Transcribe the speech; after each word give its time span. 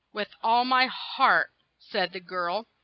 "With 0.11 0.33
all 0.41 0.65
my 0.65 0.87
heart," 0.87 1.51
said 1.77 2.11
the 2.11 2.19
girl. 2.19 2.65